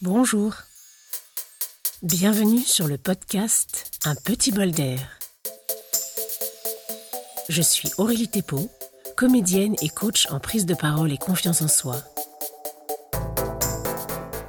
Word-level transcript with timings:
Bonjour. 0.00 0.54
Bienvenue 2.04 2.60
sur 2.60 2.86
le 2.86 2.98
podcast 2.98 3.90
Un 4.04 4.14
petit 4.14 4.52
bol 4.52 4.70
d'air. 4.70 5.18
Je 7.48 7.60
suis 7.60 7.90
Aurélie 7.98 8.28
Thépeau, 8.28 8.70
comédienne 9.16 9.74
et 9.82 9.88
coach 9.88 10.28
en 10.30 10.38
prise 10.38 10.66
de 10.66 10.74
parole 10.74 11.10
et 11.10 11.18
confiance 11.18 11.62
en 11.62 11.66
soi. 11.66 11.96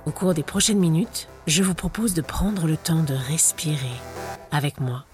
Au 0.05 0.11
cours 0.11 0.35
des 0.35 0.43
prochaines 0.43 0.77
minutes, 0.77 1.27
je 1.47 1.63
vous 1.63 1.73
propose 1.73 2.13
de 2.13 2.21
prendre 2.21 2.67
le 2.67 2.77
temps 2.77 3.01
de 3.01 3.15
respirer 3.15 3.97
avec 4.51 4.79
moi 4.79 5.05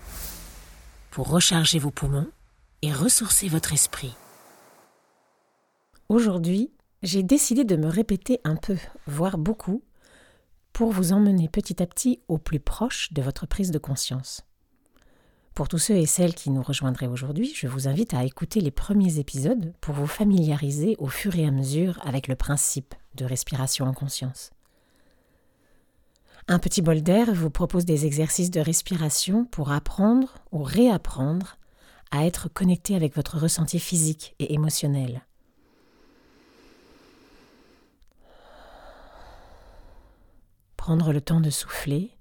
pour 1.11 1.29
recharger 1.29 1.79
vos 1.79 1.91
poumons 1.91 2.27
et 2.81 2.91
ressourcer 2.91 3.47
votre 3.47 3.71
esprit. 3.71 4.13
Aujourd'hui, 6.09 6.73
j'ai 7.03 7.23
décidé 7.23 7.63
de 7.63 7.77
me 7.77 7.87
répéter 7.87 8.41
un 8.43 8.57
peu, 8.57 8.75
voire 9.07 9.37
beaucoup, 9.37 9.81
pour 10.75 10.91
vous 10.91 11.13
emmener 11.13 11.47
petit 11.47 11.81
à 11.81 11.85
petit 11.85 12.19
au 12.27 12.37
plus 12.37 12.59
proche 12.59 13.13
de 13.13 13.21
votre 13.21 13.45
prise 13.45 13.71
de 13.71 13.77
conscience. 13.77 14.45
Pour 15.53 15.69
tous 15.69 15.77
ceux 15.77 15.95
et 15.95 16.05
celles 16.05 16.35
qui 16.35 16.49
nous 16.49 16.61
rejoindraient 16.61 17.07
aujourd'hui, 17.07 17.53
je 17.55 17.67
vous 17.67 17.87
invite 17.87 18.13
à 18.13 18.25
écouter 18.25 18.59
les 18.59 18.71
premiers 18.71 19.17
épisodes 19.17 19.73
pour 19.79 19.95
vous 19.95 20.05
familiariser 20.05 20.97
au 20.99 21.07
fur 21.07 21.33
et 21.37 21.45
à 21.45 21.51
mesure 21.51 21.97
avec 22.05 22.27
le 22.27 22.35
principe 22.35 22.93
de 23.15 23.23
respiration 23.23 23.85
en 23.85 23.93
conscience. 23.93 24.51
Un 26.49 26.59
petit 26.59 26.81
bol 26.81 27.01
d'air 27.01 27.33
vous 27.33 27.49
propose 27.49 27.85
des 27.85 28.05
exercices 28.05 28.51
de 28.51 28.59
respiration 28.59 29.45
pour 29.45 29.71
apprendre 29.71 30.39
ou 30.51 30.61
réapprendre 30.61 31.55
à 32.11 32.25
être 32.25 32.49
connecté 32.49 32.97
avec 32.97 33.15
votre 33.15 33.37
ressenti 33.37 33.79
physique 33.79 34.35
et 34.39 34.53
émotionnel. 34.53 35.24
Prendre 40.85 41.13
le 41.13 41.19
temps 41.19 41.41
de 41.41 41.49
souffler 41.49 42.11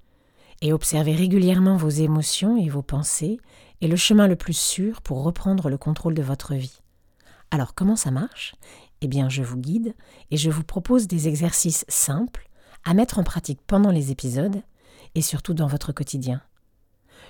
et 0.63 0.73
observer 0.73 1.15
régulièrement 1.15 1.77
vos 1.77 1.91
émotions 1.91 2.57
et 2.57 2.71
vos 2.71 2.81
pensées 2.81 3.39
est 3.83 3.89
le 3.89 3.95
chemin 3.97 4.27
le 4.27 4.37
plus 4.37 4.57
sûr 4.57 5.03
pour 5.03 5.23
reprendre 5.23 5.69
le 5.69 5.77
contrôle 5.77 6.15
de 6.15 6.23
votre 6.23 6.55
vie. 6.55 6.81
Alors 7.51 7.75
comment 7.75 7.95
ça 7.95 8.11
marche? 8.11 8.55
Eh 9.03 9.07
bien 9.07 9.29
je 9.29 9.43
vous 9.43 9.59
guide 9.59 9.95
et 10.31 10.39
je 10.39 10.49
vous 10.49 10.65
propose 10.65 11.07
des 11.09 11.29
exercices 11.29 11.85
simples 11.89 12.49
à 12.87 12.95
mettre 12.95 13.19
en 13.19 13.23
pratique 13.23 13.61
pendant 13.67 13.91
les 13.91 14.11
épisodes 14.11 14.63
et 15.15 15.21
surtout 15.21 15.53
dans 15.53 15.69
votre 15.69 15.93
quotidien. 15.93 16.41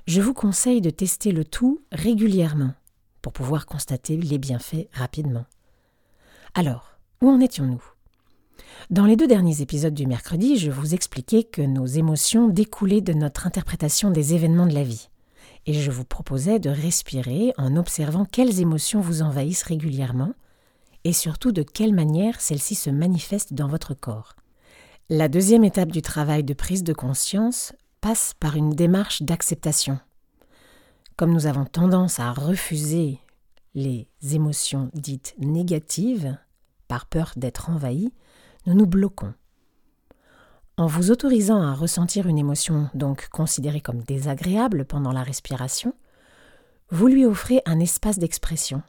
Je 0.07 0.21
vous 0.21 0.35
conseille 0.35 0.81
de 0.81 0.91
tester 0.91 1.33
le 1.33 1.45
tout 1.45 1.83
régulièrement 1.91 2.75
pour 3.23 3.33
pouvoir 3.33 3.67
constater 3.67 4.17
les 4.17 4.39
bienfaits 4.39 4.87
rapidement. 4.93 5.47
Alors, 6.55 6.97
où 7.21 7.29
en 7.29 7.41
étions-nous? 7.41 7.83
Dans 8.91 9.07
les 9.07 9.17
deux 9.17 9.27
derniers 9.27 9.63
épisodes 9.63 9.95
du 9.95 10.07
mercredi, 10.07 10.59
je 10.59 10.71
vous 10.71 10.95
expliquais 10.95 11.43
que 11.43 11.63
nos 11.63 11.87
émotions 11.87 12.49
découlaient 12.49 13.01
de 13.01 13.13
notre 13.13 13.47
interprétation 13.47 14.11
des 14.11 14.35
événements 14.35 14.67
de 14.67 14.75
la 14.75 14.85
vie. 14.85 15.09
Et 15.67 15.73
je 15.73 15.91
vous 15.91 16.05
proposais 16.05 16.59
de 16.59 16.69
respirer 16.69 17.53
en 17.57 17.77
observant 17.77 18.25
quelles 18.25 18.61
émotions 18.61 19.01
vous 19.01 19.23
envahissent 19.23 19.63
régulièrement 19.63 20.35
et 21.05 21.13
surtout 21.13 21.53
de 21.53 21.63
quelle 21.63 21.95
manière 21.95 22.41
celles-ci 22.41 22.75
se 22.75 22.91
manifestent 22.91 23.55
dans 23.55 23.69
votre 23.69 23.95
corps. 23.95 24.35
La 25.11 25.29
deuxième 25.29 25.65
étape 25.65 25.93
du 25.93 26.03
travail 26.03 26.45
de 26.45 26.55
prise 26.55 26.83
de 26.83 26.93
conscience 26.93 27.73
passe 28.01 28.35
par 28.39 28.57
une 28.57 28.71
démarche 28.71 29.23
d'acceptation. 29.23 29.99
Comme 31.17 31.33
nous 31.33 31.47
avons 31.47 31.65
tendance 31.65 32.21
à 32.21 32.33
refuser 32.33 33.19
les 33.75 34.09
émotions 34.33 34.91
dites 34.95 35.35
négatives, 35.39 36.37
par 36.89 37.07
peur 37.07 37.33
d'être 37.37 37.71
envahis, 37.71 38.13
nous 38.67 38.75
nous 38.75 38.87
bloquons. 38.87 39.35
En 40.77 40.87
vous 40.87 41.11
autorisant 41.11 41.63
à 41.63 41.75
ressentir 41.75 42.27
une 42.27 42.39
émotion 42.39 42.91
donc 42.95 43.29
considérée 43.29 43.81
comme 43.81 44.03
désagréable 44.03 44.85
pendant 44.85 45.13
la 45.13 45.23
respiration, 45.23 45.95
vous 46.91 47.07
lui 47.07 47.25
offrez 47.25 47.63
un 47.67 47.79
espace 47.81 48.19
d'expression. 48.19 48.83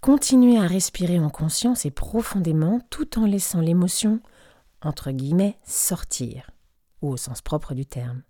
Continuez 0.00 0.58
à 0.58 0.66
respirer 0.66 1.20
en 1.20 1.30
conscience 1.30 1.84
et 1.84 1.90
profondément 1.90 2.80
tout 2.90 3.18
en 3.18 3.26
laissant 3.26 3.60
l'émotion 3.60 4.20
sortir, 5.64 6.50
ou 7.02 7.10
au 7.10 7.16
sens 7.16 7.42
propre 7.42 7.74
du 7.74 7.86
terme. 7.86 8.22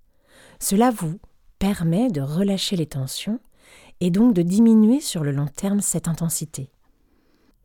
Cela 0.58 0.90
vous 0.90 1.18
permet 1.58 2.10
de 2.10 2.20
relâcher 2.20 2.76
les 2.76 2.86
tensions 2.86 3.40
et 4.00 4.10
donc 4.10 4.34
de 4.34 4.42
diminuer 4.42 5.00
sur 5.00 5.22
le 5.22 5.30
long 5.30 5.46
terme 5.46 5.80
cette 5.80 6.08
intensité. 6.08 6.72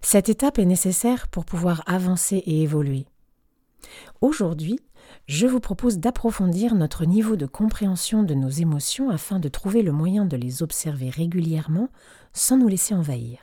Cette 0.06 0.30
étape 0.30 0.60
est 0.60 0.66
nécessaire 0.66 1.28
pour 1.28 1.46
pouvoir 1.46 1.82
avancer 1.88 2.36
et 2.46 2.62
évoluer. 2.62 3.08
Aujourd'hui, 4.22 4.80
je 5.26 5.48
vous 5.48 5.60
propose 5.60 5.98
d'approfondir 5.98 6.76
notre 6.76 7.06
niveau 7.06 7.36
de 7.36 7.48
compréhension 7.48 8.22
de 8.22 8.36
nos 8.36 8.50
émotions 8.50 9.10
afin 9.10 9.40
de 9.40 9.50
trouver 9.50 9.82
le 9.82 9.92
moyen 9.92 10.26
de 10.26 10.38
les 10.38 10.62
observer 10.62 11.10
régulièrement 11.10 11.90
sans 12.34 12.56
nous 12.56 12.68
laisser 12.68 12.94
envahir. 12.94 13.40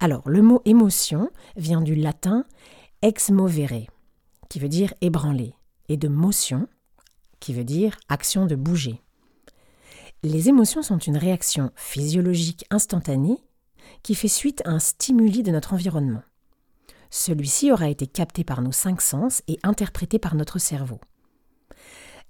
Alors, 0.00 0.28
le 0.28 0.42
mot 0.42 0.60
émotion 0.64 1.30
vient 1.56 1.82
du 1.82 1.94
latin 1.94 2.44
ex 3.02 3.30
movere, 3.30 3.86
qui 4.48 4.58
veut 4.58 4.68
dire 4.68 4.92
ébranler, 5.02 5.54
et 5.88 5.96
de 5.96 6.08
motion, 6.08 6.66
qui 7.38 7.54
veut 7.54 7.62
dire 7.62 7.96
action 8.08 8.46
de 8.46 8.56
bouger. 8.56 9.00
Les 10.24 10.48
émotions 10.48 10.82
sont 10.82 10.98
une 10.98 11.16
réaction 11.16 11.70
physiologique 11.76 12.64
instantanée 12.70 13.38
qui 14.02 14.14
fait 14.14 14.28
suite 14.28 14.62
à 14.64 14.70
un 14.70 14.78
stimuli 14.78 15.42
de 15.42 15.50
notre 15.50 15.74
environnement. 15.74 16.22
Celui-ci 17.10 17.72
aura 17.72 17.88
été 17.88 18.06
capté 18.06 18.44
par 18.44 18.62
nos 18.62 18.72
cinq 18.72 19.00
sens 19.00 19.42
et 19.48 19.58
interprété 19.62 20.18
par 20.18 20.34
notre 20.34 20.58
cerveau. 20.58 21.00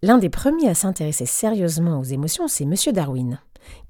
L'un 0.02 0.18
des 0.18 0.30
premiers 0.30 0.68
à 0.68 0.74
s'intéresser 0.74 1.26
sérieusement 1.26 1.98
aux 1.98 2.04
émotions, 2.04 2.47
c'est 2.47 2.64
M. 2.64 2.74
Darwin, 2.92 3.41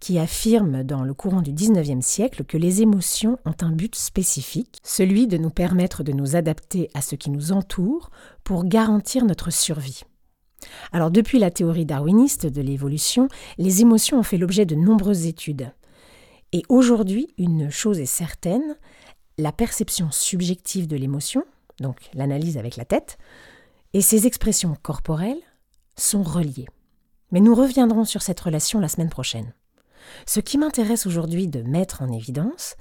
qui 0.01 0.19
affirme 0.19 0.83
dans 0.83 1.03
le 1.03 1.13
courant 1.13 1.43
du 1.43 1.53
XIXe 1.53 2.05
siècle 2.05 2.45
que 2.45 2.57
les 2.57 2.81
émotions 2.81 3.39
ont 3.45 3.55
un 3.61 3.73
but 3.73 3.95
spécifique, 3.95 4.81
celui 4.83 5.27
de 5.27 5.37
nous 5.37 5.51
permettre 5.51 6.03
de 6.03 6.13
nous 6.13 6.35
adapter 6.35 6.89
à 6.95 7.03
ce 7.03 7.15
qui 7.15 7.31
nous 7.31 7.53
entoure 7.53 8.11
pour 8.43 8.65
garantir 8.65 9.27
notre 9.27 9.51
survie. 9.51 10.03
Alors 10.93 11.11
depuis 11.11 11.39
la 11.39 11.51
théorie 11.51 11.87
darwiniste 11.87 12.47
de 12.47 12.63
l'évolution, 12.63 13.29
les 13.59 13.83
émotions 13.83 14.19
ont 14.19 14.23
fait 14.23 14.39
l'objet 14.39 14.65
de 14.65 14.75
nombreuses 14.75 15.27
études. 15.27 15.73
Et 16.53 16.63
aujourd'hui, 16.69 17.35
une 17.37 17.71
chose 17.71 17.99
est 17.99 18.07
certaine, 18.07 18.77
la 19.37 19.53
perception 19.53 20.11
subjective 20.11 20.87
de 20.87 20.97
l'émotion, 20.97 21.45
donc 21.81 22.11
l'analyse 22.15 22.57
avec 22.57 22.77
la 22.77 22.85
tête, 22.85 23.19
et 23.93 24.01
ses 24.01 24.27
expressions 24.27 24.77
corporelles 24.83 25.43
sont 25.97 26.23
reliées. 26.23 26.69
Mais 27.31 27.41
nous 27.41 27.55
reviendrons 27.55 28.05
sur 28.05 28.23
cette 28.23 28.41
relation 28.41 28.81
la 28.81 28.89
semaine 28.89 29.11
prochaine. 29.11 29.53
Ce 30.27 30.41
qui 30.41 30.57
m'intéresse 30.59 31.07
aujourd'hui 31.07 31.49
de 31.49 31.63
mettre 31.63 32.03
en 32.03 32.11
évidence, 32.11 32.77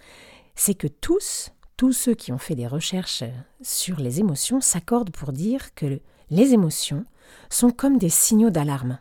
c'est 0.56 0.76
que 0.76 0.88
tous, 0.88 1.52
tous 1.76 1.92
ceux 1.92 2.16
qui 2.16 2.32
ont 2.32 2.38
fait 2.38 2.56
des 2.56 2.68
recherches 2.68 3.24
sur 3.62 4.00
les 4.00 4.20
émotions 4.20 4.62
s'accordent 4.62 5.12
pour 5.12 5.34
dire 5.34 5.74
que 5.76 6.00
les 6.30 6.54
émotions 6.54 7.06
sont 7.50 7.72
comme 7.72 7.98
des 7.98 8.10
signaux 8.10 8.50
d'alarme. 8.50 9.00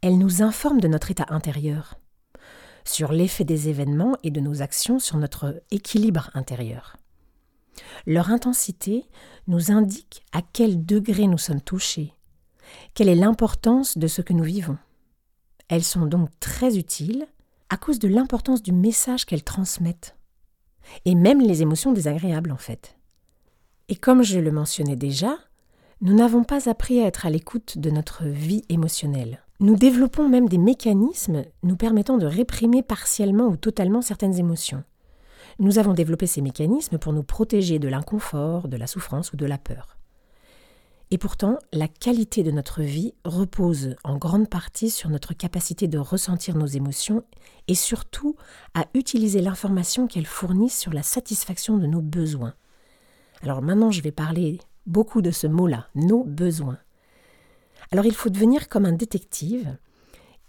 Elles 0.00 0.18
nous 0.18 0.42
informent 0.42 0.80
de 0.80 0.88
notre 0.88 1.10
état 1.10 1.26
intérieur, 1.28 1.96
sur 2.84 3.12
l'effet 3.12 3.44
des 3.44 3.68
événements 3.68 4.16
et 4.22 4.30
de 4.30 4.40
nos 4.40 4.62
actions 4.62 4.98
sur 4.98 5.16
notre 5.16 5.62
équilibre 5.70 6.30
intérieur. 6.34 6.96
Leur 8.06 8.30
intensité 8.30 9.04
nous 9.46 9.70
indique 9.70 10.22
à 10.32 10.42
quel 10.42 10.84
degré 10.84 11.26
nous 11.26 11.38
sommes 11.38 11.60
touchés, 11.60 12.14
quelle 12.94 13.08
est 13.08 13.14
l'importance 13.14 13.98
de 13.98 14.06
ce 14.06 14.22
que 14.22 14.32
nous 14.32 14.44
vivons. 14.44 14.78
Elles 15.68 15.84
sont 15.84 16.06
donc 16.06 16.28
très 16.40 16.76
utiles 16.76 17.26
à 17.70 17.76
cause 17.76 17.98
de 17.98 18.08
l'importance 18.08 18.62
du 18.62 18.72
message 18.72 19.24
qu'elles 19.24 19.42
transmettent. 19.42 20.16
Et 21.04 21.14
même 21.14 21.40
les 21.40 21.62
émotions 21.62 21.92
désagréables 21.92 22.52
en 22.52 22.58
fait. 22.58 22.96
Et 23.88 23.96
comme 23.96 24.22
je 24.22 24.38
le 24.38 24.52
mentionnais 24.52 24.96
déjà, 24.96 25.38
nous 26.00 26.14
n'avons 26.14 26.44
pas 26.44 26.68
appris 26.68 27.00
à 27.00 27.06
être 27.06 27.26
à 27.26 27.30
l'écoute 27.30 27.78
de 27.78 27.90
notre 27.90 28.24
vie 28.24 28.62
émotionnelle. 28.68 29.43
Nous 29.60 29.76
développons 29.76 30.28
même 30.28 30.48
des 30.48 30.58
mécanismes 30.58 31.44
nous 31.62 31.76
permettant 31.76 32.18
de 32.18 32.26
réprimer 32.26 32.82
partiellement 32.82 33.46
ou 33.46 33.56
totalement 33.56 34.02
certaines 34.02 34.38
émotions. 34.38 34.82
Nous 35.60 35.78
avons 35.78 35.94
développé 35.94 36.26
ces 36.26 36.42
mécanismes 36.42 36.98
pour 36.98 37.12
nous 37.12 37.22
protéger 37.22 37.78
de 37.78 37.86
l'inconfort, 37.86 38.66
de 38.66 38.76
la 38.76 38.88
souffrance 38.88 39.32
ou 39.32 39.36
de 39.36 39.46
la 39.46 39.58
peur. 39.58 39.96
Et 41.12 41.18
pourtant, 41.18 41.58
la 41.72 41.86
qualité 41.86 42.42
de 42.42 42.50
notre 42.50 42.82
vie 42.82 43.14
repose 43.24 43.94
en 44.02 44.16
grande 44.16 44.48
partie 44.48 44.90
sur 44.90 45.10
notre 45.10 45.34
capacité 45.34 45.86
de 45.86 45.98
ressentir 45.98 46.56
nos 46.56 46.66
émotions 46.66 47.22
et 47.68 47.76
surtout 47.76 48.34
à 48.74 48.86
utiliser 48.94 49.40
l'information 49.40 50.08
qu'elles 50.08 50.26
fournissent 50.26 50.78
sur 50.78 50.92
la 50.92 51.04
satisfaction 51.04 51.78
de 51.78 51.86
nos 51.86 52.02
besoins. 52.02 52.54
Alors 53.42 53.62
maintenant, 53.62 53.92
je 53.92 54.02
vais 54.02 54.10
parler 54.10 54.58
beaucoup 54.86 55.22
de 55.22 55.30
ce 55.30 55.46
mot-là, 55.46 55.86
nos 55.94 56.24
besoins. 56.24 56.78
Alors 57.94 58.06
il 58.06 58.14
faut 58.14 58.28
devenir 58.28 58.68
comme 58.68 58.86
un 58.86 58.92
détective, 58.92 59.78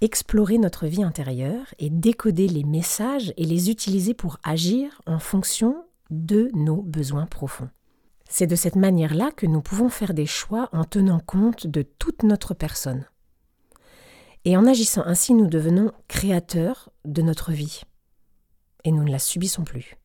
explorer 0.01 0.57
notre 0.57 0.87
vie 0.87 1.03
intérieure 1.03 1.75
et 1.77 1.91
décoder 1.91 2.47
les 2.47 2.63
messages 2.63 3.35
et 3.37 3.45
les 3.45 3.69
utiliser 3.69 4.15
pour 4.15 4.39
agir 4.41 4.99
en 5.05 5.19
fonction 5.19 5.85
de 6.09 6.49
nos 6.55 6.81
besoins 6.81 7.27
profonds. 7.27 7.69
C'est 8.27 8.47
de 8.47 8.55
cette 8.55 8.75
manière-là 8.75 9.29
que 9.29 9.45
nous 9.45 9.61
pouvons 9.61 9.89
faire 9.89 10.15
des 10.15 10.25
choix 10.25 10.69
en 10.73 10.85
tenant 10.85 11.19
compte 11.19 11.67
de 11.67 11.83
toute 11.83 12.23
notre 12.23 12.55
personne. 12.55 13.05
Et 14.43 14.57
en 14.57 14.65
agissant 14.65 15.03
ainsi, 15.05 15.35
nous 15.35 15.45
devenons 15.45 15.91
créateurs 16.07 16.89
de 17.05 17.21
notre 17.21 17.51
vie. 17.51 17.83
Et 18.85 18.91
nous 18.91 19.03
ne 19.03 19.11
la 19.11 19.19
subissons 19.19 19.65
plus. 19.65 19.97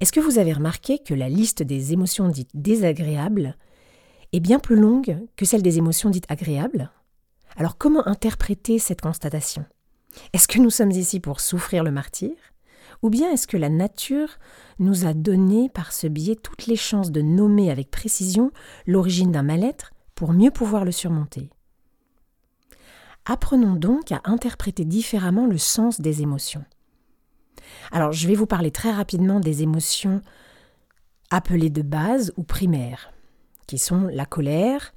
Est-ce 0.00 0.12
que 0.12 0.20
vous 0.20 0.38
avez 0.38 0.54
remarqué 0.54 1.00
que 1.00 1.12
la 1.12 1.28
liste 1.28 1.62
des 1.62 1.92
émotions 1.92 2.28
dites 2.28 2.48
désagréables 2.54 3.58
est 4.34 4.40
bien 4.40 4.58
plus 4.58 4.76
longue 4.76 5.18
que 5.36 5.44
celle 5.44 5.62
des 5.62 5.78
émotions 5.78 6.10
dites 6.10 6.30
agréables. 6.30 6.90
Alors 7.56 7.78
comment 7.78 8.06
interpréter 8.08 8.78
cette 8.78 9.00
constatation? 9.00 9.64
Est-ce 10.32 10.48
que 10.48 10.58
nous 10.58 10.70
sommes 10.70 10.90
ici 10.90 11.20
pour 11.20 11.40
souffrir 11.40 11.84
le 11.84 11.92
martyr? 11.92 12.32
Ou 13.02 13.10
bien 13.10 13.30
est-ce 13.30 13.46
que 13.46 13.56
la 13.56 13.68
nature 13.68 14.38
nous 14.78 15.06
a 15.06 15.14
donné 15.14 15.68
par 15.68 15.92
ce 15.92 16.06
biais 16.06 16.36
toutes 16.36 16.66
les 16.66 16.76
chances 16.76 17.12
de 17.12 17.22
nommer 17.22 17.70
avec 17.70 17.90
précision 17.90 18.50
l'origine 18.86 19.30
d'un 19.30 19.42
mal-être 19.42 19.92
pour 20.14 20.32
mieux 20.32 20.50
pouvoir 20.50 20.84
le 20.84 20.92
surmonter? 20.92 21.50
Apprenons 23.26 23.74
donc 23.74 24.10
à 24.10 24.20
interpréter 24.24 24.84
différemment 24.84 25.46
le 25.46 25.58
sens 25.58 26.00
des 26.00 26.22
émotions. 26.22 26.64
Alors, 27.92 28.12
je 28.12 28.26
vais 28.26 28.34
vous 28.34 28.46
parler 28.46 28.70
très 28.70 28.90
rapidement 28.90 29.40
des 29.40 29.62
émotions 29.62 30.20
appelées 31.30 31.70
de 31.70 31.82
base 31.82 32.32
ou 32.36 32.42
primaires, 32.42 33.13
qui 33.66 33.78
sont 33.78 34.08
la 34.12 34.26
colère, 34.26 34.94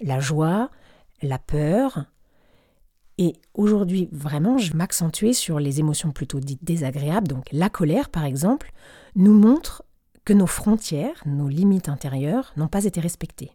la 0.00 0.20
joie, 0.20 0.70
la 1.22 1.38
peur. 1.38 2.04
Et 3.18 3.34
aujourd'hui, 3.54 4.08
vraiment, 4.12 4.58
je 4.58 4.74
m'accentuer 4.74 5.32
sur 5.32 5.58
les 5.58 5.80
émotions 5.80 6.12
plutôt 6.12 6.40
dites 6.40 6.64
désagréables. 6.64 7.28
Donc, 7.28 7.46
la 7.52 7.68
colère, 7.68 8.10
par 8.10 8.24
exemple, 8.24 8.72
nous 9.16 9.34
montre 9.34 9.82
que 10.24 10.32
nos 10.32 10.46
frontières, 10.46 11.22
nos 11.26 11.48
limites 11.48 11.88
intérieures 11.88 12.52
n'ont 12.56 12.68
pas 12.68 12.84
été 12.84 13.00
respectées. 13.00 13.52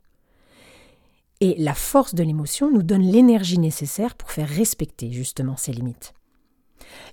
Et 1.39 1.55
la 1.57 1.73
force 1.73 2.15
de 2.15 2.23
l'émotion 2.23 2.71
nous 2.71 2.83
donne 2.83 3.01
l'énergie 3.01 3.59
nécessaire 3.59 4.15
pour 4.15 4.31
faire 4.31 4.49
respecter 4.49 5.11
justement 5.11 5.57
ces 5.57 5.73
limites. 5.73 6.13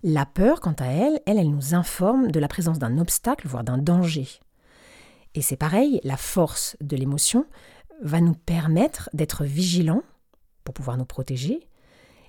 La 0.03 0.27
peur, 0.27 0.61
quant 0.61 0.75
à 0.79 0.87
elle, 0.87 1.21
elle, 1.27 1.39
elle 1.39 1.51
nous 1.51 1.75
informe 1.75 2.31
de 2.31 2.41
la 2.41 2.49
présence 2.49 2.79
d'un 2.79 2.99
obstacle, 2.99 3.49
voire 3.49 3.65
d'un 3.65 3.79
danger. 3.79 4.29
Et 5.35 5.43
c'est 5.43 5.57
pareil, 5.57 6.01
la 6.05 6.17
force 6.17 6.77
de 6.81 6.97
l'émotion 6.97 7.47
va 8.03 8.21
nous 8.21 8.35
permettre 8.35 9.11
d'être 9.13 9.45
vigilants 9.45 10.03
pour 10.65 10.75
pouvoir 10.75 10.97
nous 10.97 11.05
protéger, 11.05 11.69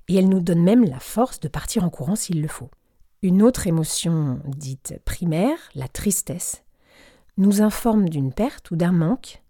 et 0.07 0.15
elle 0.15 0.29
nous 0.29 0.41
donne 0.41 0.63
même 0.63 0.83
la 0.83 0.99
force 0.99 1.39
de 1.39 1.47
partir 1.47 1.83
en 1.83 1.89
courant 1.89 2.15
s'il 2.15 2.41
le 2.41 2.47
faut. 2.47 2.69
Une 3.21 3.41
autre 3.41 3.67
émotion 3.67 4.41
dite 4.45 4.99
primaire, 5.05 5.57
la 5.75 5.87
tristesse, 5.87 6.63
nous 7.37 7.61
informe 7.61 8.09
d'une 8.09 8.33
perte 8.33 8.71
ou 8.71 8.75
d'un 8.75 8.91
manque, 8.91 9.41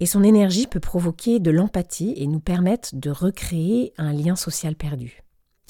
et 0.00 0.06
son 0.06 0.22
énergie 0.22 0.66
peut 0.66 0.80
provoquer 0.80 1.40
de 1.40 1.50
l'empathie 1.50 2.14
et 2.16 2.26
nous 2.26 2.40
permettre 2.40 2.90
de 2.94 3.10
recréer 3.10 3.92
un 3.98 4.12
lien 4.12 4.36
social 4.36 4.76
perdu. 4.76 5.22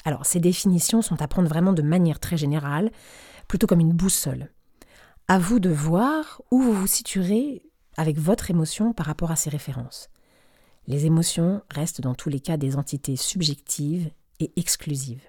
Alors, 0.03 0.25
ces 0.25 0.39
définitions 0.39 1.01
sont 1.01 1.21
à 1.21 1.27
prendre 1.27 1.49
vraiment 1.49 1.73
de 1.73 1.81
manière 1.81 2.19
très 2.19 2.37
générale, 2.37 2.91
plutôt 3.47 3.67
comme 3.67 3.79
une 3.79 3.93
boussole. 3.93 4.49
À 5.29 5.39
vous 5.39 5.59
de 5.59 5.69
voir 5.69 6.41
où 6.51 6.61
vous 6.61 6.71
vous 6.71 6.87
situerez 6.87 7.61
avec 7.97 8.17
votre 8.17 8.49
émotion 8.49 8.93
par 8.93 9.07
rapport 9.07 9.29
à 9.29 9.35
ces 9.35 9.49
références. 9.49 10.09
Les 10.87 11.05
émotions 11.05 11.61
restent 11.69 11.99
dans 11.99 12.15
tous 12.15 12.29
les 12.29 12.39
cas 12.39 12.55
des 12.55 12.77
entités 12.77 13.17
subjectives 13.17 14.09
et 14.39 14.53
exclusives. 14.55 15.27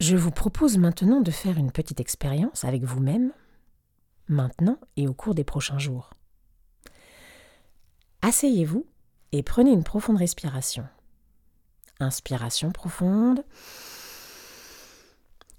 Je 0.00 0.16
vous 0.16 0.30
propose 0.30 0.78
maintenant 0.78 1.20
de 1.20 1.30
faire 1.30 1.58
une 1.58 1.70
petite 1.70 2.00
expérience 2.00 2.64
avec 2.64 2.82
vous-même, 2.82 3.30
maintenant 4.26 4.78
et 4.96 5.06
au 5.06 5.12
cours 5.12 5.34
des 5.34 5.44
prochains 5.44 5.78
jours. 5.78 6.14
Asseyez-vous 8.22 8.86
et 9.32 9.42
prenez 9.42 9.70
une 9.70 9.84
profonde 9.84 10.16
respiration. 10.16 10.86
Inspiration 12.00 12.72
profonde. 12.72 13.44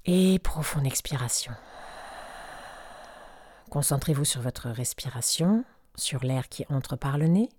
Et 0.06 0.40
profonde 0.40 0.88
expiration. 0.88 1.54
Concentrez-vous 3.74 4.24
sur 4.24 4.40
votre 4.40 4.70
respiration, 4.70 5.66
sur 5.96 6.24
l'air 6.24 6.48
qui 6.48 6.64
entre 6.70 6.96
par 6.96 7.18
le 7.18 7.26
nez. 7.26 7.50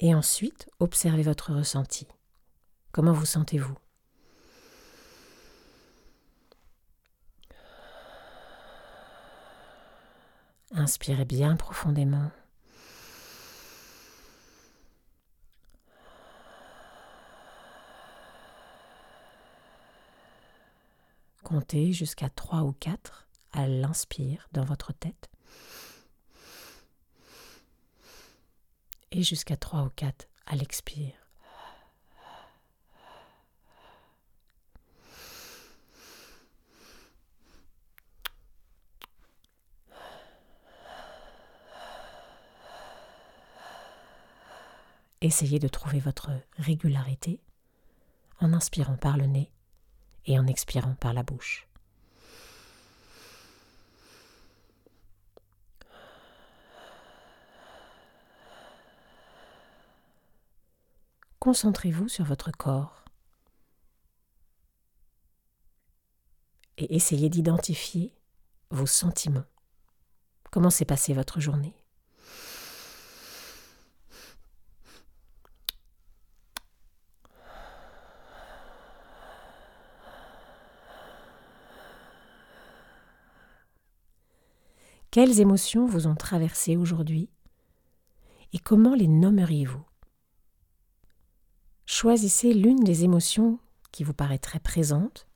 Et 0.00 0.14
ensuite, 0.14 0.68
observez 0.80 1.22
votre 1.22 1.54
ressenti. 1.54 2.06
Comment 2.92 3.14
vous 3.14 3.24
sentez-vous? 3.24 3.78
Inspirez 10.74 11.24
bien 11.24 11.56
profondément. 11.56 12.30
Comptez 21.42 21.92
jusqu'à 21.92 22.30
3 22.30 22.62
ou 22.62 22.72
4 22.72 23.26
à 23.52 23.66
l'inspire 23.66 24.48
dans 24.52 24.64
votre 24.64 24.92
tête. 24.92 25.30
Et 29.10 29.22
jusqu'à 29.22 29.56
3 29.56 29.82
ou 29.82 29.90
4 29.90 30.28
à 30.46 30.56
l'expire. 30.56 31.14
Essayez 45.20 45.60
de 45.60 45.68
trouver 45.68 46.00
votre 46.00 46.30
régularité 46.58 47.40
en 48.40 48.52
inspirant 48.52 48.96
par 48.96 49.16
le 49.16 49.26
nez 49.26 49.52
et 50.26 50.38
en 50.38 50.46
expirant 50.46 50.94
par 50.94 51.12
la 51.12 51.22
bouche. 51.22 51.66
Concentrez-vous 61.38 62.08
sur 62.08 62.24
votre 62.24 62.52
corps 62.52 63.04
et 66.78 66.94
essayez 66.94 67.28
d'identifier 67.28 68.14
vos 68.70 68.86
sentiments. 68.86 69.44
Comment 70.52 70.70
s'est 70.70 70.84
passée 70.84 71.14
votre 71.14 71.40
journée? 71.40 71.81
Quelles 85.12 85.40
émotions 85.40 85.84
vous 85.84 86.06
ont 86.06 86.14
traversé 86.14 86.74
aujourd'hui 86.74 87.28
et 88.54 88.58
comment 88.58 88.94
les 88.94 89.08
nommeriez-vous? 89.08 89.84
Choisissez 91.84 92.54
l'une 92.54 92.82
des 92.82 93.04
émotions 93.04 93.58
qui 93.90 94.04
vous 94.04 94.14
paraît 94.14 94.38
très 94.38 94.58
présente, 94.58 95.26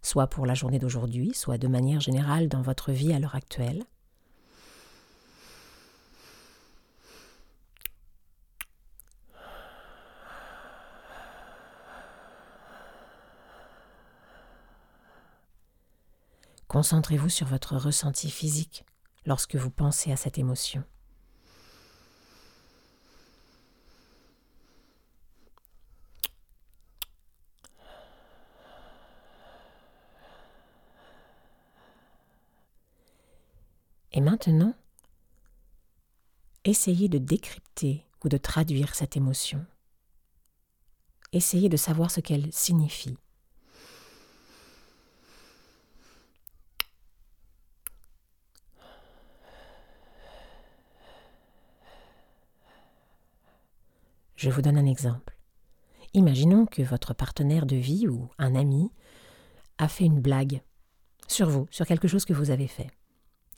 soit 0.00 0.26
pour 0.26 0.46
la 0.46 0.54
journée 0.54 0.78
d'aujourd'hui, 0.78 1.34
soit 1.34 1.58
de 1.58 1.68
manière 1.68 2.00
générale 2.00 2.48
dans 2.48 2.62
votre 2.62 2.92
vie 2.92 3.12
à 3.12 3.18
l'heure 3.18 3.34
actuelle. 3.34 3.84
Concentrez-vous 16.68 17.28
sur 17.28 17.46
votre 17.46 17.76
ressenti 17.76 18.30
physique 18.30 18.86
lorsque 19.26 19.56
vous 19.56 19.70
pensez 19.70 20.12
à 20.12 20.16
cette 20.16 20.38
émotion. 20.38 20.84
Et 34.12 34.22
maintenant, 34.22 34.74
essayez 36.64 37.10
de 37.10 37.18
décrypter 37.18 38.06
ou 38.24 38.30
de 38.30 38.38
traduire 38.38 38.94
cette 38.94 39.14
émotion. 39.14 39.66
Essayez 41.32 41.68
de 41.68 41.76
savoir 41.76 42.10
ce 42.10 42.20
qu'elle 42.20 42.50
signifie. 42.50 43.18
Je 54.46 54.52
vous 54.52 54.62
donne 54.62 54.78
un 54.78 54.86
exemple. 54.86 55.36
Imaginons 56.14 56.66
que 56.66 56.80
votre 56.80 57.14
partenaire 57.14 57.66
de 57.66 57.74
vie 57.74 58.06
ou 58.06 58.28
un 58.38 58.54
ami 58.54 58.92
a 59.76 59.88
fait 59.88 60.04
une 60.04 60.20
blague 60.20 60.62
sur 61.26 61.50
vous, 61.50 61.66
sur 61.72 61.84
quelque 61.84 62.06
chose 62.06 62.24
que 62.24 62.32
vous 62.32 62.52
avez 62.52 62.68
fait. 62.68 62.86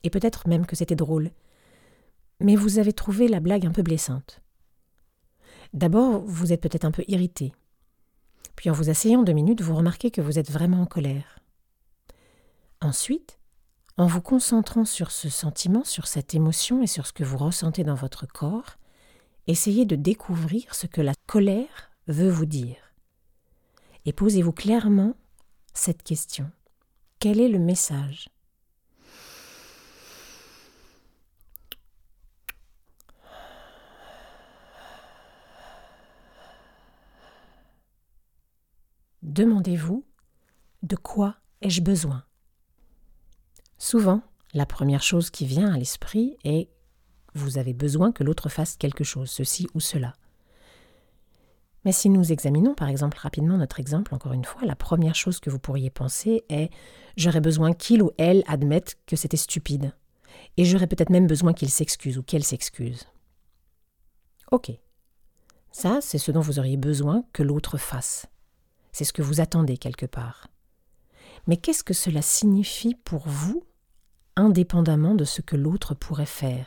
Et 0.02 0.08
peut-être 0.08 0.48
même 0.48 0.64
que 0.64 0.76
c'était 0.76 0.96
drôle. 0.96 1.30
Mais 2.40 2.56
vous 2.56 2.78
avez 2.78 2.94
trouvé 2.94 3.28
la 3.28 3.40
blague 3.40 3.66
un 3.66 3.70
peu 3.70 3.82
blessante. 3.82 4.40
D'abord, 5.74 6.22
vous 6.24 6.54
êtes 6.54 6.62
peut-être 6.62 6.86
un 6.86 6.90
peu 6.90 7.04
irrité. 7.06 7.52
Puis 8.56 8.70
en 8.70 8.72
vous 8.72 8.88
asseyant 8.88 9.22
deux 9.22 9.34
minutes, 9.34 9.60
vous 9.60 9.76
remarquez 9.76 10.10
que 10.10 10.22
vous 10.22 10.38
êtes 10.38 10.50
vraiment 10.50 10.80
en 10.80 10.86
colère. 10.86 11.40
Ensuite, 12.80 13.38
en 13.98 14.06
vous 14.06 14.22
concentrant 14.22 14.86
sur 14.86 15.10
ce 15.10 15.28
sentiment, 15.28 15.84
sur 15.84 16.06
cette 16.06 16.34
émotion 16.34 16.82
et 16.82 16.86
sur 16.86 17.06
ce 17.06 17.12
que 17.12 17.24
vous 17.24 17.36
ressentez 17.36 17.84
dans 17.84 17.94
votre 17.94 18.26
corps, 18.26 18.77
essayez 19.48 19.86
de 19.86 19.96
découvrir 19.96 20.74
ce 20.74 20.86
que 20.86 21.00
la 21.00 21.14
colère 21.26 21.90
veut 22.06 22.28
vous 22.28 22.46
dire. 22.46 22.76
Et 24.04 24.12
posez-vous 24.12 24.52
clairement 24.52 25.14
cette 25.74 26.02
question. 26.02 26.50
Quel 27.18 27.40
est 27.40 27.48
le 27.48 27.58
message? 27.58 28.28
Demandez-vous 39.22 40.04
de 40.82 40.96
quoi 40.96 41.36
ai-je 41.60 41.82
besoin? 41.82 42.24
Souvent, 43.78 44.22
la 44.54 44.66
première 44.66 45.02
chose 45.02 45.30
qui 45.30 45.46
vient 45.46 45.72
à 45.72 45.78
l'esprit 45.78 46.36
est 46.44 46.70
vous 47.38 47.58
avez 47.58 47.72
besoin 47.72 48.12
que 48.12 48.24
l'autre 48.24 48.48
fasse 48.48 48.76
quelque 48.76 49.04
chose, 49.04 49.30
ceci 49.30 49.66
ou 49.74 49.80
cela. 49.80 50.14
Mais 51.84 51.92
si 51.92 52.10
nous 52.10 52.32
examinons 52.32 52.74
par 52.74 52.88
exemple 52.88 53.18
rapidement 53.18 53.56
notre 53.56 53.80
exemple, 53.80 54.14
encore 54.14 54.32
une 54.32 54.44
fois, 54.44 54.64
la 54.64 54.76
première 54.76 55.14
chose 55.14 55.40
que 55.40 55.50
vous 55.50 55.58
pourriez 55.58 55.90
penser 55.90 56.44
est 56.48 56.70
j'aurais 57.16 57.40
besoin 57.40 57.72
qu'il 57.72 58.02
ou 58.02 58.10
elle 58.18 58.42
admette 58.46 58.98
que 59.06 59.16
c'était 59.16 59.36
stupide. 59.36 59.94
Et 60.56 60.64
j'aurais 60.64 60.86
peut-être 60.86 61.10
même 61.10 61.26
besoin 61.26 61.54
qu'il 61.54 61.70
s'excuse 61.70 62.18
ou 62.18 62.22
qu'elle 62.22 62.44
s'excuse. 62.44 63.06
Ok. 64.50 64.72
Ça, 65.72 66.00
c'est 66.00 66.18
ce 66.18 66.32
dont 66.32 66.40
vous 66.40 66.58
auriez 66.58 66.76
besoin 66.76 67.24
que 67.32 67.42
l'autre 67.42 67.78
fasse. 67.78 68.26
C'est 68.92 69.04
ce 69.04 69.12
que 69.12 69.22
vous 69.22 69.40
attendez 69.40 69.78
quelque 69.78 70.06
part. 70.06 70.48
Mais 71.46 71.56
qu'est-ce 71.56 71.84
que 71.84 71.94
cela 71.94 72.22
signifie 72.22 72.94
pour 72.94 73.28
vous, 73.28 73.64
indépendamment 74.36 75.14
de 75.14 75.24
ce 75.24 75.40
que 75.40 75.56
l'autre 75.56 75.94
pourrait 75.94 76.26
faire? 76.26 76.66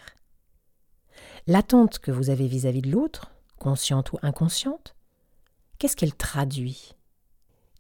L'attente 1.47 1.99
que 1.99 2.11
vous 2.11 2.29
avez 2.29 2.47
vis-à-vis 2.47 2.81
de 2.81 2.91
l'autre, 2.91 3.31
consciente 3.57 4.11
ou 4.13 4.19
inconsciente, 4.21 4.95
qu'est-ce 5.77 5.95
qu'elle 5.95 6.15
traduit? 6.15 6.95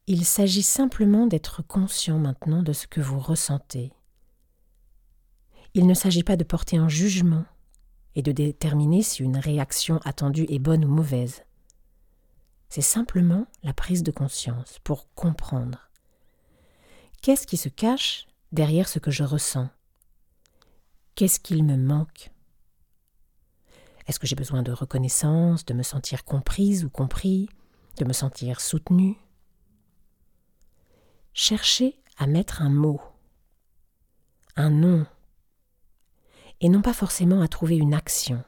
Il 0.07 0.25
s'agit 0.25 0.63
simplement 0.63 1.27
d'être 1.27 1.61
conscient 1.61 2.17
maintenant 2.17 2.63
de 2.63 2.73
ce 2.73 2.87
que 2.87 3.01
vous 3.01 3.19
ressentez. 3.19 3.93
Il 5.73 5.87
ne 5.87 5.93
s'agit 5.93 6.23
pas 6.23 6.35
de 6.35 6.43
porter 6.43 6.77
un 6.77 6.89
jugement 6.89 7.45
et 8.15 8.21
de 8.21 8.31
déterminer 8.31 9.03
si 9.03 9.23
une 9.23 9.37
réaction 9.37 9.99
attendue 10.03 10.45
est 10.49 10.59
bonne 10.59 10.83
ou 10.83 10.89
mauvaise. 10.89 11.43
C'est 12.67 12.81
simplement 12.81 13.45
la 13.63 13.73
prise 13.73 14.03
de 14.03 14.11
conscience 14.11 14.79
pour 14.83 15.13
comprendre. 15.13 15.89
Qu'est-ce 17.21 17.45
qui 17.45 17.57
se 17.57 17.69
cache 17.69 18.27
derrière 18.51 18.87
ce 18.89 18.99
que 18.99 19.11
je 19.11 19.23
ressens? 19.23 19.69
Qu'est-ce 21.15 21.39
qu'il 21.39 21.63
me 21.63 21.77
manque? 21.77 22.30
Est-ce 24.07 24.19
que 24.19 24.27
j'ai 24.27 24.35
besoin 24.35 24.63
de 24.63 24.71
reconnaissance, 24.71 25.65
de 25.65 25.73
me 25.73 25.83
sentir 25.83 26.23
comprise 26.25 26.83
ou 26.83 26.89
compris, 26.89 27.49
de 27.97 28.05
me 28.05 28.13
sentir 28.13 28.59
soutenue? 28.59 29.17
Cherchez 31.33 31.97
à 32.17 32.27
mettre 32.27 32.61
un 32.61 32.69
mot, 32.69 33.01
un 34.55 34.69
nom, 34.69 35.05
et 36.59 36.69
non 36.69 36.81
pas 36.81 36.93
forcément 36.93 37.41
à 37.41 37.47
trouver 37.47 37.77
une 37.77 37.93
action. 37.93 38.43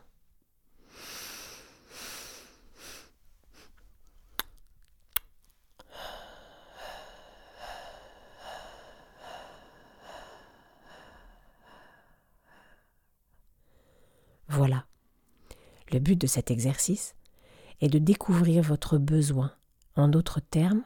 Voilà. 14.49 14.85
Le 15.93 15.99
but 15.99 16.19
de 16.19 16.25
cet 16.25 16.49
exercice 16.49 17.15
est 17.79 17.87
de 17.87 17.99
découvrir 17.99 18.63
votre 18.63 18.97
besoin, 18.97 19.55
en 19.95 20.07
d'autres 20.07 20.39
termes, 20.39 20.83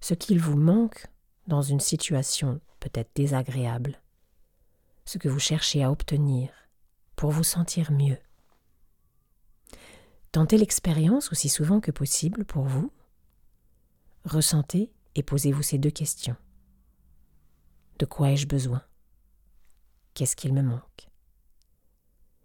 ce 0.00 0.14
qu'il 0.14 0.40
vous 0.40 0.56
manque 0.56 1.06
dans 1.46 1.60
une 1.60 1.80
situation 1.80 2.60
peut-être 2.80 3.10
désagréable, 3.14 4.00
ce 5.04 5.18
que 5.18 5.28
vous 5.28 5.38
cherchez 5.38 5.84
à 5.84 5.90
obtenir 5.90 6.50
pour 7.14 7.30
vous 7.30 7.44
sentir 7.44 7.92
mieux. 7.92 8.16
Tentez 10.32 10.56
l'expérience 10.56 11.30
aussi 11.30 11.50
souvent 11.50 11.80
que 11.80 11.90
possible 11.90 12.46
pour 12.46 12.64
vous. 12.64 12.90
Ressentez 14.24 14.92
et 15.14 15.22
posez-vous 15.22 15.62
ces 15.62 15.78
deux 15.78 15.90
questions. 15.90 16.36
De 17.98 18.06
quoi 18.06 18.30
ai-je 18.30 18.46
besoin? 18.46 18.82
Qu'est-ce 20.14 20.36
qu'il 20.36 20.54
me 20.54 20.62
manque? 20.62 21.10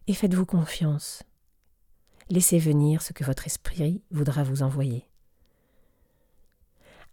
Et 0.07 0.13
faites-vous 0.13 0.45
confiance. 0.45 1.23
Laissez 2.31 2.59
venir 2.59 3.01
ce 3.01 3.11
que 3.11 3.25
votre 3.25 3.45
esprit 3.45 4.01
voudra 4.09 4.43
vous 4.43 4.63
envoyer. 4.63 5.05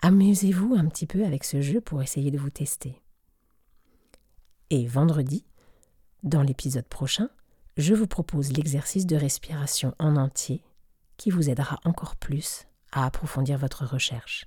Amusez-vous 0.01 0.77
un 0.77 0.87
petit 0.87 1.09
peu 1.09 1.25
avec 1.25 1.43
ce 1.43 1.61
jeu 1.61 1.81
pour 1.81 2.01
essayer 2.01 2.31
de 2.31 2.39
vous 2.39 2.51
tester. 2.51 3.03
Et 4.71 4.87
vendredi, 4.87 5.45
dans 6.23 6.43
l'épisode 6.43 6.87
prochain, 6.87 7.31
je 7.77 7.95
vous 7.95 8.07
propose 8.07 8.53
l'exercice 8.53 9.07
de 9.07 9.17
respiration 9.17 9.93
en 9.99 10.15
entier 10.15 10.63
qui 11.17 11.31
vous 11.31 11.51
aidera 11.51 11.81
encore 11.85 12.15
plus 12.15 12.69
à 12.93 13.05
approfondir 13.05 13.59
votre 13.59 13.87
recherche. 13.87 14.47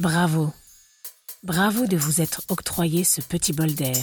Bravo. 0.00 0.52
Bravo 1.44 1.86
de 1.86 1.96
vous 1.96 2.20
être 2.20 2.42
octroyé 2.48 3.04
ce 3.04 3.20
petit 3.20 3.52
bol 3.52 3.72
d'air. 3.72 4.02